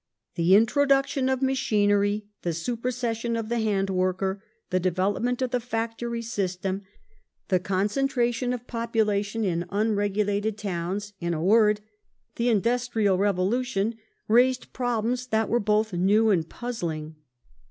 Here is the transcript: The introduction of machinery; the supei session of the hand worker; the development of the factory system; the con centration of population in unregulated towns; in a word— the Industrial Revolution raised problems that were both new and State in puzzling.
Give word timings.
The 0.33 0.55
introduction 0.55 1.29
of 1.29 1.43
machinery; 1.43 2.25
the 2.41 2.55
supei 2.55 2.91
session 2.91 3.35
of 3.35 3.49
the 3.49 3.59
hand 3.59 3.91
worker; 3.91 4.43
the 4.71 4.79
development 4.79 5.43
of 5.43 5.51
the 5.51 5.59
factory 5.59 6.23
system; 6.23 6.81
the 7.49 7.59
con 7.59 7.85
centration 7.85 8.51
of 8.51 8.65
population 8.65 9.43
in 9.43 9.65
unregulated 9.69 10.57
towns; 10.57 11.13
in 11.19 11.35
a 11.35 11.43
word— 11.43 11.81
the 12.37 12.49
Industrial 12.49 13.15
Revolution 13.19 13.93
raised 14.27 14.73
problems 14.73 15.27
that 15.27 15.49
were 15.49 15.59
both 15.59 15.93
new 15.93 16.31
and 16.31 16.41
State 16.45 16.47
in 16.47 16.49
puzzling. 16.49 17.15